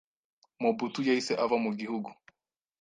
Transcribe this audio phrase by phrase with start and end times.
[0.61, 2.09] Mobutu yahise ava mu gihugu,